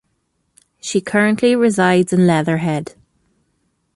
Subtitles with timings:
[0.79, 2.95] She currently resides in Leatherhead.